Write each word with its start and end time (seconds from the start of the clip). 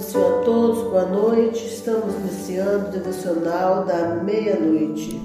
do 0.00 0.04
Senhor 0.04 0.40
a 0.40 0.44
todos, 0.44 0.82
boa 0.84 1.04
noite. 1.04 1.66
Estamos 1.66 2.14
iniciando 2.14 2.88
o 2.88 2.90
devocional 2.90 3.84
da 3.84 4.16
meia-noite. 4.24 5.20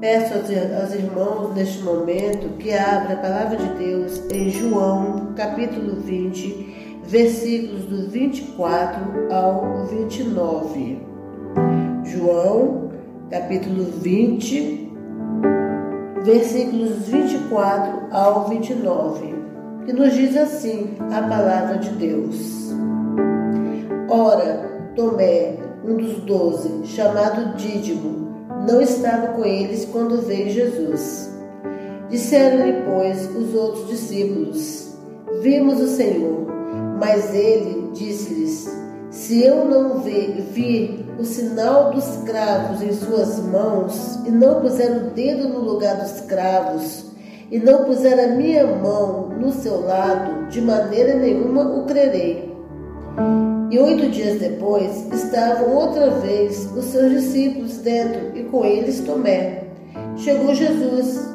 Peço 0.00 0.32
aos 0.34 0.94
irmãos 0.94 1.54
neste 1.54 1.82
momento 1.82 2.56
que 2.56 2.72
abra 2.72 3.12
a 3.12 3.16
palavra 3.16 3.58
de 3.58 3.68
Deus 3.74 4.22
em 4.32 4.48
João, 4.48 5.34
capítulo 5.36 5.96
20, 6.00 7.02
versículos 7.04 7.84
do 7.84 8.08
24 8.08 9.30
ao 9.30 9.84
29. 9.84 11.02
João, 12.04 12.90
capítulo 13.28 13.84
20, 13.84 14.90
versículos 16.24 17.06
24 17.06 18.06
ao 18.10 18.48
29, 18.48 19.34
que 19.84 19.92
nos 19.92 20.14
diz 20.14 20.34
assim 20.38 20.96
a 21.12 21.20
palavra 21.20 21.76
de 21.76 21.90
Deus. 21.90 22.59
Ora, 24.12 24.90
Tomé, 24.96 25.54
um 25.84 25.96
dos 25.96 26.16
doze, 26.24 26.84
chamado 26.84 27.54
Dídimo, 27.54 28.28
não 28.68 28.80
estava 28.80 29.28
com 29.28 29.44
eles 29.44 29.84
quando 29.84 30.20
veio 30.20 30.50
Jesus. 30.50 31.30
Disseram-lhe, 32.08 32.82
pois, 32.86 33.30
os 33.36 33.54
outros 33.54 33.86
discípulos: 33.86 34.96
Vimos 35.40 35.80
o 35.80 35.86
Senhor. 35.86 36.44
Mas 36.98 37.32
ele 37.32 37.92
disse-lhes: 37.92 38.68
Se 39.12 39.44
eu 39.44 39.64
não 39.64 40.00
vir 40.00 41.06
o 41.16 41.24
sinal 41.24 41.92
dos 41.92 42.16
cravos 42.26 42.82
em 42.82 42.92
suas 42.92 43.38
mãos, 43.38 44.18
e 44.26 44.30
não 44.32 44.60
puser 44.60 44.90
o 44.90 45.10
dedo 45.10 45.48
no 45.50 45.60
lugar 45.60 45.94
dos 45.94 46.20
cravos, 46.22 47.12
e 47.48 47.60
não 47.60 47.84
puser 47.84 48.18
a 48.18 48.34
minha 48.34 48.66
mão 48.66 49.28
no 49.38 49.52
seu 49.52 49.82
lado, 49.86 50.48
de 50.48 50.60
maneira 50.60 51.14
nenhuma 51.14 51.62
o 51.62 51.84
crerei. 51.84 52.50
E 53.70 53.78
oito 53.78 54.10
dias 54.10 54.40
depois 54.40 55.06
estavam 55.12 55.72
outra 55.72 56.10
vez 56.10 56.68
os 56.76 56.86
seus 56.86 57.12
discípulos 57.12 57.78
dentro 57.78 58.36
e 58.36 58.42
com 58.44 58.64
eles 58.64 59.00
Tomé. 59.00 59.62
Chegou 60.16 60.52
Jesus, 60.52 61.28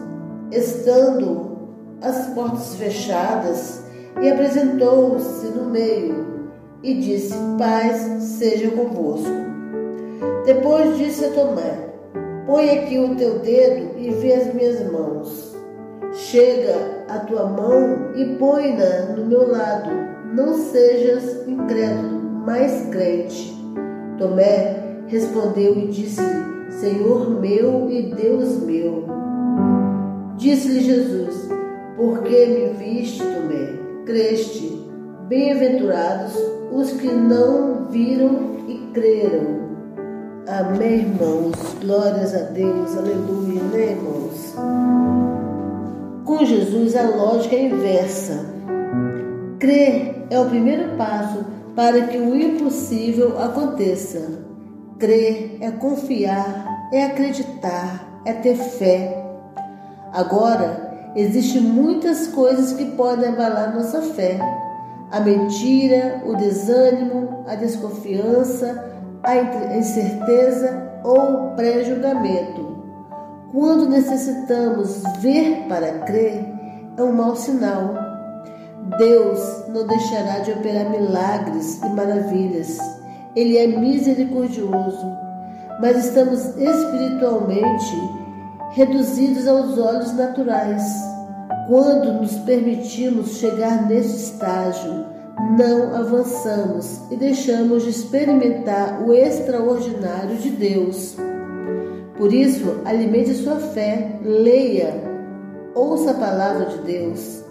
estando 0.52 1.56
as 2.02 2.28
portas 2.34 2.76
fechadas, 2.76 3.86
e 4.22 4.30
apresentou-se 4.30 5.46
no 5.48 5.70
meio 5.70 6.50
e 6.84 6.96
disse: 6.96 7.34
Paz 7.58 7.98
seja 8.22 8.70
convosco. 8.72 9.32
Depois 10.46 10.98
disse 10.98 11.26
a 11.26 11.30
Tomé: 11.32 11.90
Põe 12.46 12.70
aqui 12.70 13.00
o 13.00 13.16
teu 13.16 13.40
dedo 13.40 13.98
e 13.98 14.10
vê 14.12 14.34
as 14.34 14.54
minhas 14.54 14.92
mãos. 14.92 15.56
Chega 16.14 17.06
a 17.10 17.20
tua 17.20 17.46
mão 17.46 18.14
e 18.16 18.36
põe-na 18.38 19.16
no 19.16 19.26
meu 19.26 19.50
lado. 19.50 19.90
Não 20.34 20.54
sejas 20.54 21.48
incrédulo, 21.48 22.15
mais 22.46 22.88
crente. 22.92 23.56
Tomé 24.18 24.78
respondeu 25.08 25.78
e 25.78 25.88
disse-lhe: 25.88 26.72
Senhor 26.72 27.30
meu 27.42 27.90
e 27.90 28.14
Deus 28.14 28.62
meu. 28.62 29.06
Disse-lhe 30.38 30.82
Jesus: 30.82 31.50
Por 31.98 32.22
que 32.22 32.46
me 32.46 32.74
viste, 32.74 33.24
Tomé? 33.24 34.04
Creste. 34.06 34.86
Bem-aventurados 35.28 36.36
os 36.72 36.92
que 36.92 37.08
não 37.08 37.86
viram 37.90 38.58
e 38.68 38.92
creram. 38.94 39.66
Amém, 40.48 41.00
irmãos. 41.00 41.56
Glórias 41.82 42.36
a 42.36 42.44
Deus. 42.52 42.96
Aleluia, 42.96 43.64
né, 43.64 43.92
irmãos? 43.94 44.56
Com 46.24 46.46
Jesus 46.46 46.96
a 46.96 47.10
lógica 47.10 47.56
é 47.56 47.66
inversa. 47.66 48.46
Crer 49.58 50.28
é 50.30 50.40
o 50.40 50.46
primeiro 50.46 50.96
passo 50.98 51.55
para 51.76 52.08
que 52.08 52.18
o 52.18 52.36
impossível 52.36 53.38
aconteça. 53.42 54.44
Crer 54.98 55.58
é 55.60 55.72
confiar, 55.72 56.90
é 56.92 57.04
acreditar, 57.04 58.22
é 58.24 58.32
ter 58.32 58.56
fé. 58.56 59.22
Agora, 60.14 61.12
existem 61.16 61.62
muitas 61.62 62.28
coisas 62.28 62.72
que 62.74 62.86
podem 62.92 63.30
abalar 63.30 63.76
nossa 63.76 64.02
fé. 64.02 64.40
A 65.12 65.20
mentira, 65.20 66.24
o 66.26 66.36
desânimo, 66.36 67.44
a 67.46 67.56
desconfiança, 67.56 68.94
a 69.22 69.76
incerteza 69.76 71.02
ou 71.04 71.20
o 71.20 71.56
pré-julgamento. 71.56 72.76
Quando 73.52 73.90
necessitamos 73.90 75.04
ver 75.20 75.66
para 75.68 76.00
crer, 76.00 76.46
é 76.98 77.04
um 77.04 77.12
mau 77.12 77.36
sinal 77.36 78.05
Deus 79.00 79.64
não 79.70 79.88
deixará 79.88 80.40
de 80.40 80.52
operar 80.52 80.90
milagres 80.92 81.82
e 81.82 81.90
maravilhas. 81.90 82.78
Ele 83.36 83.58
é 83.58 83.66
misericordioso, 83.66 85.08
mas 85.82 86.06
estamos 86.06 86.56
espiritualmente 86.56 87.96
reduzidos 88.74 89.48
aos 89.48 89.78
olhos 89.80 90.14
naturais. 90.14 90.84
Quando 91.68 92.14
nos 92.14 92.36
permitimos 92.40 93.38
chegar 93.38 93.88
nesse 93.88 94.32
estágio, 94.32 95.08
não 95.58 95.96
avançamos 95.96 97.02
e 97.10 97.16
deixamos 97.16 97.84
de 97.84 97.90
experimentar 97.90 99.02
o 99.02 99.12
extraordinário 99.12 100.38
de 100.38 100.52
Deus. 100.52 101.18
Por 102.16 102.32
isso, 102.32 102.82
alimente 102.86 103.34
sua 103.34 103.56
fé, 103.56 104.20
leia, 104.24 104.94
ouça 105.74 106.12
a 106.12 106.14
palavra 106.14 106.66
de 106.68 106.78
Deus 106.84 107.45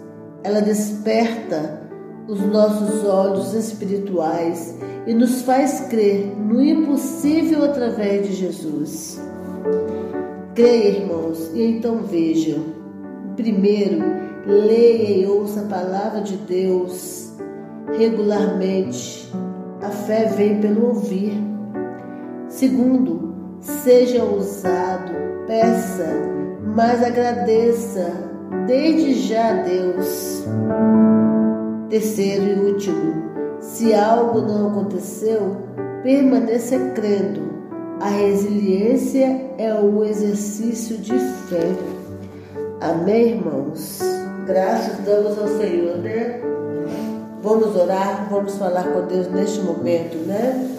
ela 0.45 0.61
desperta 0.61 1.81
os 2.27 2.39
nossos 2.39 3.03
olhos 3.03 3.55
espirituais 3.55 4.77
e 5.07 5.13
nos 5.13 5.41
faz 5.41 5.87
crer 5.89 6.35
no 6.37 6.61
impossível 6.61 7.63
através 7.63 8.27
de 8.27 8.33
Jesus. 8.33 9.19
Creia, 10.53 10.99
irmãos, 10.99 11.49
e 11.51 11.63
então 11.63 12.03
vejam. 12.03 12.63
Primeiro, 13.35 14.03
leia 14.45 15.17
e 15.17 15.25
ouça 15.25 15.61
a 15.61 15.63
palavra 15.63 16.21
de 16.21 16.37
Deus 16.37 17.33
regularmente. 17.97 19.27
A 19.81 19.89
fé 19.89 20.25
vem 20.25 20.61
pelo 20.61 20.89
ouvir. 20.89 21.33
Segundo, 22.49 23.33
seja 23.61 24.23
ousado, 24.23 25.11
peça, 25.47 26.07
mas 26.75 27.03
agradeça 27.03 28.34
desde 28.67 29.13
já 29.27 29.53
Deus. 29.63 30.43
Terceiro 31.89 32.43
e 32.43 32.71
último, 32.71 33.13
se 33.59 33.93
algo 33.93 34.41
não 34.41 34.69
aconteceu, 34.69 35.57
permaneça 36.03 36.77
crendo. 36.93 37.55
A 37.99 38.09
resiliência 38.09 39.51
é 39.57 39.73
o 39.73 40.03
exercício 40.03 40.97
de 40.97 41.17
fé. 41.17 41.73
Amém, 42.81 43.37
irmãos? 43.37 43.99
Graças 44.45 44.97
damos 45.05 45.37
ao 45.39 45.47
Senhor, 45.47 45.97
né? 45.97 46.41
Vamos 47.41 47.75
orar, 47.75 48.27
vamos 48.29 48.55
falar 48.55 48.83
com 48.91 49.07
Deus 49.07 49.27
neste 49.31 49.61
momento, 49.61 50.17
né? 50.27 50.75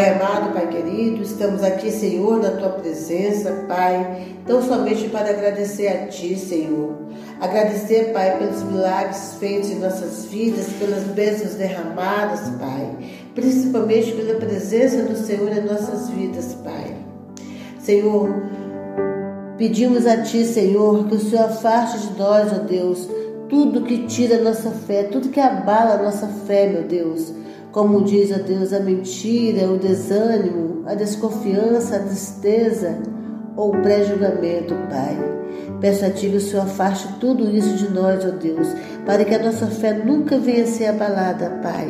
Pai 0.00 0.14
amado, 0.14 0.54
Pai 0.54 0.66
querido, 0.66 1.22
estamos 1.22 1.62
aqui, 1.62 1.90
Senhor, 1.90 2.40
na 2.40 2.52
tua 2.52 2.70
presença, 2.70 3.52
Pai, 3.68 4.34
tão 4.46 4.62
somente 4.62 5.10
para 5.10 5.28
agradecer 5.28 5.88
a 5.88 6.06
Ti, 6.06 6.38
Senhor. 6.38 6.96
Agradecer, 7.38 8.10
Pai, 8.10 8.38
pelos 8.38 8.62
milagres 8.62 9.34
feitos 9.38 9.68
em 9.68 9.78
nossas 9.78 10.24
vidas, 10.24 10.68
pelas 10.78 11.02
bênçãos 11.02 11.52
derramadas, 11.52 12.48
Pai, 12.58 12.96
principalmente 13.34 14.12
pela 14.12 14.40
presença 14.40 15.02
do 15.02 15.14
Senhor 15.14 15.52
em 15.52 15.66
nossas 15.66 16.08
vidas, 16.08 16.54
Pai. 16.64 16.96
Senhor, 17.78 18.30
pedimos 19.58 20.06
a 20.06 20.22
Ti, 20.22 20.46
Senhor, 20.46 21.08
que 21.08 21.16
o 21.16 21.20
Senhor 21.20 21.44
afaste 21.44 22.08
de 22.08 22.18
nós, 22.18 22.50
ó 22.54 22.64
Deus, 22.64 23.06
tudo 23.50 23.82
que 23.82 24.06
tira 24.06 24.36
a 24.36 24.40
nossa 24.44 24.70
fé, 24.70 25.02
tudo 25.02 25.28
que 25.28 25.40
abala 25.40 25.96
a 25.96 26.02
nossa 26.02 26.26
fé, 26.26 26.68
meu 26.68 26.84
Deus 26.84 27.38
como 27.72 28.02
diz 28.02 28.32
a 28.32 28.38
Deus, 28.38 28.72
a 28.72 28.80
mentira, 28.80 29.70
o 29.70 29.78
desânimo, 29.78 30.82
a 30.86 30.94
desconfiança, 30.94 31.96
a 31.96 32.00
tristeza 32.00 32.98
ou 33.56 33.74
o 33.74 33.82
pré-julgamento, 33.82 34.74
Pai. 34.88 35.16
Peço 35.80 36.04
a 36.04 36.10
Ti 36.10 36.28
que 36.28 36.36
o 36.36 36.40
Senhor 36.40 36.62
afaste 36.62 37.08
tudo 37.20 37.48
isso 37.48 37.74
de 37.76 37.90
nós, 37.90 38.24
ó 38.24 38.30
Deus, 38.30 38.68
para 39.06 39.24
que 39.24 39.34
a 39.34 39.42
nossa 39.42 39.66
fé 39.66 39.92
nunca 39.92 40.38
venha 40.38 40.64
a 40.64 40.66
ser 40.66 40.86
abalada, 40.86 41.58
Pai. 41.62 41.88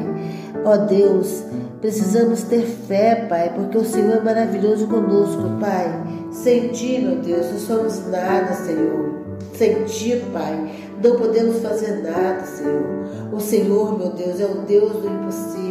Ó 0.64 0.76
Deus, 0.76 1.42
precisamos 1.80 2.42
ter 2.42 2.62
fé, 2.62 3.26
Pai, 3.28 3.52
porque 3.54 3.78
o 3.78 3.84
Senhor 3.84 4.18
é 4.18 4.20
maravilhoso 4.20 4.86
conosco, 4.86 5.42
Pai. 5.60 5.88
Sem 6.30 6.68
Ti, 6.68 6.98
meu 6.98 7.16
Deus, 7.16 7.50
não 7.50 7.58
somos 7.58 8.06
nada, 8.08 8.52
Senhor. 8.54 9.10
Sem 9.54 9.84
Ti, 9.84 10.22
Pai, 10.32 10.70
não 11.02 11.16
podemos 11.16 11.58
fazer 11.58 12.02
nada, 12.02 12.44
Senhor. 12.44 13.00
O 13.32 13.40
Senhor, 13.40 13.98
meu 13.98 14.10
Deus, 14.10 14.40
é 14.40 14.44
o 14.44 14.60
Deus 14.62 14.92
do 14.92 15.08
impossível, 15.08 15.69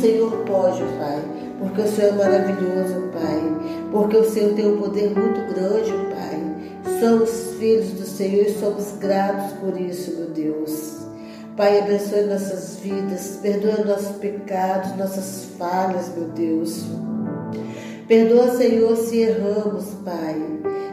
Senhor 0.00 0.30
pode, 0.44 0.82
Pai, 0.98 1.22
porque 1.58 1.80
o 1.80 1.88
Senhor 1.88 2.08
é 2.08 2.12
maravilhoso, 2.12 2.94
Pai. 3.12 3.56
Porque 3.90 4.16
o 4.16 4.24
Senhor 4.24 4.54
tem 4.54 4.66
um 4.66 4.78
poder 4.78 5.10
muito 5.10 5.54
grande, 5.54 5.92
Pai. 6.14 7.00
Somos 7.00 7.54
filhos 7.58 7.90
do 7.92 8.06
Senhor 8.06 8.46
e 8.46 8.54
somos 8.54 8.92
gratos 8.98 9.52
por 9.58 9.80
isso, 9.80 10.16
meu 10.16 10.28
Deus. 10.30 11.06
Pai, 11.56 11.80
abençoe 11.80 12.24
nossas 12.24 12.76
vidas, 12.82 13.38
perdoa 13.40 13.84
nossos 13.84 14.16
pecados, 14.18 14.94
nossas 14.96 15.46
falhas, 15.58 16.10
meu 16.14 16.28
Deus. 16.28 16.84
Perdoa, 18.06 18.56
Senhor, 18.56 18.94
se 18.96 19.20
erramos, 19.20 19.86
Pai. 20.04 20.42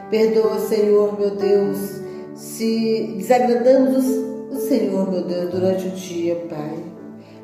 Perdoa, 0.10 0.60
Senhor, 0.60 1.20
meu 1.20 1.32
Deus, 1.32 2.02
se 2.36 3.16
desagradamos 3.18 4.06
o 4.52 4.56
Senhor, 4.56 5.12
meu 5.12 5.24
Deus, 5.24 5.52
durante 5.52 5.88
o 5.88 5.92
dia, 5.92 6.36
Pai. 6.50 7.03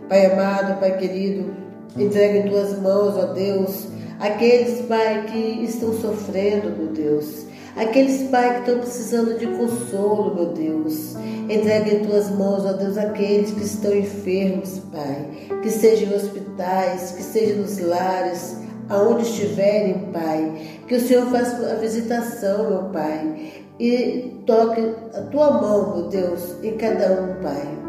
Pai 0.10 0.26
amado, 0.26 0.80
Pai 0.80 0.98
querido, 0.98 1.54
entrega 1.96 2.40
em 2.40 2.50
tuas 2.50 2.76
mãos, 2.80 3.16
ó 3.16 3.32
Deus, 3.32 3.86
aqueles, 4.20 4.82
Pai, 4.88 5.26
que 5.28 5.64
estão 5.64 5.94
sofrendo, 5.94 6.76
meu 6.76 6.88
Deus. 6.88 7.46
Aqueles, 7.76 8.24
Pai, 8.30 8.56
que 8.56 8.60
estão 8.62 8.80
precisando 8.80 9.38
de 9.38 9.46
consolo, 9.46 10.34
meu 10.34 10.48
Deus. 10.48 11.16
Entrega 11.48 11.94
em 11.94 12.00
tuas 12.04 12.28
mãos, 12.32 12.66
ó 12.66 12.74
Deus, 12.74 12.98
aqueles 12.98 13.52
que 13.52 13.64
estão 13.64 13.96
enfermos, 13.96 14.80
Pai. 14.92 15.28
Que 15.62 15.70
sejam 15.70 16.10
em 16.10 16.16
hospitais, 16.16 17.12
que 17.12 17.22
sejam 17.22 17.58
nos 17.58 17.78
lares, 17.78 18.58
aonde 18.90 19.22
estiverem, 19.22 20.10
Pai. 20.12 20.80
Que 20.88 20.96
o 20.96 21.00
Senhor 21.00 21.28
faça 21.28 21.72
a 21.72 21.76
visitação, 21.76 22.68
meu 22.68 22.84
Pai. 22.86 23.52
E 23.80 24.42
toque 24.48 24.82
a 25.14 25.22
tua 25.30 25.52
mão, 25.52 25.98
meu 25.98 26.10
Deus, 26.10 26.56
em 26.64 26.76
cada 26.78 27.12
um, 27.12 27.44
Pai. 27.44 27.89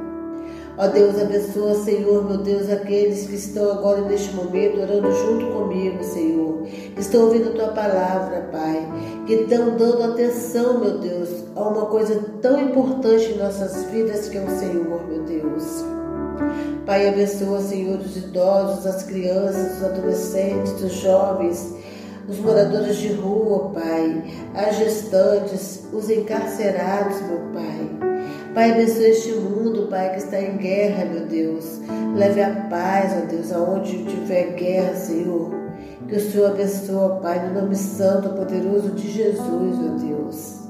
Ó 0.82 0.86
Deus, 0.86 1.20
abençoa, 1.20 1.74
Senhor, 1.74 2.24
meu 2.24 2.38
Deus, 2.38 2.70
aqueles 2.70 3.26
que 3.26 3.34
estão 3.34 3.70
agora 3.70 4.00
neste 4.00 4.34
momento 4.34 4.80
orando 4.80 5.12
junto 5.12 5.52
comigo, 5.52 6.02
Senhor, 6.02 6.62
que 6.94 7.02
estão 7.02 7.26
ouvindo 7.26 7.50
a 7.50 7.52
tua 7.52 7.68
palavra, 7.74 8.48
Pai, 8.50 8.88
que 9.26 9.34
estão 9.34 9.76
dando 9.76 10.02
atenção, 10.04 10.80
meu 10.80 10.96
Deus, 10.96 11.28
a 11.54 11.68
uma 11.68 11.84
coisa 11.84 12.18
tão 12.40 12.58
importante 12.58 13.26
em 13.26 13.36
nossas 13.36 13.90
vidas 13.90 14.30
que 14.30 14.38
é 14.38 14.40
o 14.40 14.48
Senhor, 14.58 15.06
meu 15.06 15.22
Deus. 15.24 15.84
Pai, 16.86 17.08
abençoa, 17.08 17.60
Senhor, 17.60 17.98
os 17.98 18.16
idosos, 18.16 18.86
as 18.86 19.02
crianças, 19.02 19.76
os 19.76 19.84
adolescentes, 19.84 20.82
os 20.82 20.92
jovens, 20.94 21.74
os 22.26 22.38
moradores 22.38 22.96
de 22.96 23.12
rua, 23.12 23.68
Pai, 23.74 24.24
as 24.54 24.76
gestantes, 24.76 25.82
os 25.92 26.08
encarcerados, 26.08 27.20
meu 27.20 27.40
Pai. 27.52 27.79
Pai, 28.54 28.72
abençoe 28.72 29.10
este 29.10 29.30
mundo, 29.32 29.86
Pai, 29.88 30.10
que 30.10 30.18
está 30.18 30.40
em 30.40 30.56
guerra, 30.56 31.04
meu 31.04 31.24
Deus. 31.24 31.80
Leve 32.16 32.42
a 32.42 32.50
paz, 32.68 33.12
ó 33.22 33.26
Deus, 33.26 33.52
aonde 33.52 34.04
tiver 34.04 34.54
guerra, 34.54 34.92
Senhor. 34.96 35.52
Que 36.08 36.16
o 36.16 36.20
Senhor 36.20 36.50
abençoe, 36.50 37.20
Pai, 37.22 37.46
no 37.46 37.60
nome 37.60 37.76
santo, 37.76 38.30
poderoso 38.30 38.90
de 38.90 39.08
Jesus, 39.08 39.44
ó 39.48 40.04
Deus. 40.04 40.60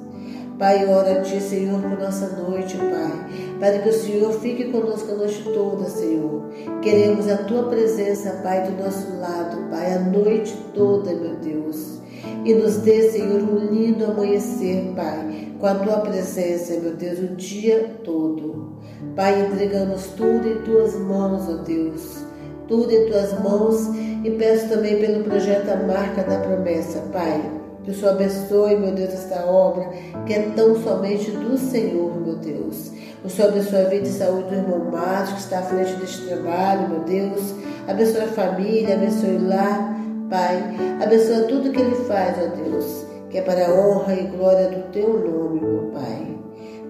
Pai, 0.59 0.87
ora 0.87 1.21
a 1.21 1.23
Ti, 1.23 1.41
Senhor, 1.41 1.81
por 1.81 1.99
nossa 1.99 2.27
noite, 2.37 2.77
Pai. 2.77 3.59
Para 3.59 3.79
que 3.79 3.88
o 3.88 3.94
Senhor 3.94 4.31
fique 4.35 4.65
conosco 4.65 5.12
a 5.12 5.15
noite 5.15 5.43
toda, 5.55 5.88
Senhor. 5.88 6.50
Queremos 6.82 7.31
a 7.31 7.38
Tua 7.38 7.62
presença, 7.71 8.41
Pai, 8.43 8.62
do 8.62 8.82
nosso 8.82 9.19
lado, 9.19 9.71
Pai, 9.71 9.94
a 9.94 10.00
noite 10.00 10.55
toda, 10.75 11.15
meu 11.15 11.37
Deus. 11.37 11.99
E 12.44 12.55
nos 12.55 12.78
dê, 12.78 13.11
Senhor, 13.11 13.43
um 13.43 13.72
lindo 13.72 14.05
amanhecer, 14.05 14.93
Pai, 14.96 15.49
com 15.58 15.67
a 15.67 15.75
tua 15.75 15.99
presença, 15.99 16.78
meu 16.81 16.94
Deus, 16.94 17.19
o 17.19 17.34
dia 17.37 17.96
todo. 18.02 18.78
Pai, 19.14 19.46
entregamos 19.46 20.06
tudo 20.17 20.49
em 20.49 20.62
tuas 20.62 20.94
mãos, 20.96 21.49
ó 21.49 21.62
Deus, 21.62 22.25
tudo 22.67 22.90
em 22.90 23.06
tuas 23.06 23.38
mãos 23.40 23.88
e 24.25 24.31
peço 24.38 24.69
também 24.69 24.99
pelo 24.99 25.25
projeto 25.25 25.69
A 25.70 25.76
Marca 25.76 26.22
da 26.22 26.38
Promessa, 26.38 27.00
Pai. 27.12 27.40
Que 27.82 27.90
o 27.90 27.94
Senhor 27.94 28.11
abençoe, 28.11 28.76
meu 28.76 28.93
Deus, 28.93 29.12
esta 29.14 29.46
obra 29.46 29.88
que 30.26 30.34
é 30.34 30.50
tão 30.55 30.82
somente 30.82 31.31
do 31.31 31.56
Senhor, 31.56 32.20
meu 32.20 32.37
Deus. 32.37 32.93
O 33.25 33.28
Senhor 33.28 33.49
abençoe 33.49 33.81
a 33.81 33.88
vida 33.88 34.08
e 34.08 34.12
saúde 34.12 34.49
do 34.49 34.55
irmão 34.55 34.90
Márcio, 34.90 35.34
que 35.34 35.40
está 35.40 35.58
à 35.58 35.62
frente 35.62 35.94
deste 35.94 36.26
trabalho, 36.26 36.88
meu 36.88 37.00
Deus. 37.00 37.55
Abençoe 37.88 38.20
a 38.22 38.28
família, 38.28 38.94
abençoe 38.94 39.38
lá, 39.38 40.00
Pai. 40.31 40.62
Abençoe 41.03 41.49
tudo 41.49 41.73
que 41.73 41.81
ele 41.81 41.97
faz, 42.06 42.38
ó 42.38 42.47
Deus 42.56 43.11
que 43.31 43.38
é 43.38 43.43
para 43.43 43.67
a 43.67 43.73
honra 43.73 44.15
e 44.15 44.27
glória 44.27 44.69
do 44.69 44.91
teu 44.91 45.09
nome, 45.09 45.61
meu 45.61 45.91
Pai. 45.93 46.37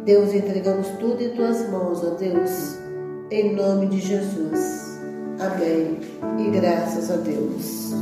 Deus, 0.05 0.33
entregamos 0.33 0.89
tudo 0.99 1.23
em 1.23 1.35
tuas 1.35 1.69
mãos, 1.69 2.03
ó 2.03 2.15
Deus, 2.15 2.79
em 3.31 3.55
nome 3.55 3.87
de 3.89 4.01
Jesus. 4.01 4.99
Amém. 5.39 6.01
E 6.39 6.51
graças 6.51 7.11
a 7.11 7.17
Deus. 7.17 7.93